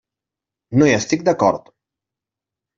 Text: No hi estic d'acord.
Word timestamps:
No 0.79 0.87
hi 0.87 0.95
estic 1.01 1.27
d'acord. 1.29 1.71